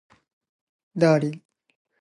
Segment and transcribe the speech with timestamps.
[0.97, 1.43] ダーリン